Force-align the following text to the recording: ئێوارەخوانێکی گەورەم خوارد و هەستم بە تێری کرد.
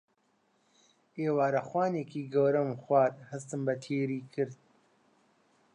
ئێوارەخوانێکی 1.21 2.29
گەورەم 2.33 2.69
خوارد 2.83 3.15
و 3.17 3.27
هەستم 3.31 3.61
بە 3.67 3.75
تێری 3.83 4.19
کرد. 4.33 4.57